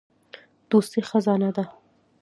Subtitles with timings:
[0.69, 1.63] دوستي خزانه ده.